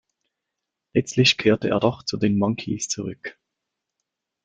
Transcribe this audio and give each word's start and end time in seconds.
Letztlich 0.93 1.37
kehrte 1.37 1.69
er 1.69 1.79
doch 1.79 2.01
zu 2.01 2.17
den 2.17 2.39
Monkees 2.39 2.87
zurück. 2.87 3.37